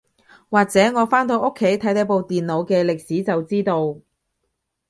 [0.49, 3.99] 或者我返到屋企睇睇部電腦嘅歷史就知道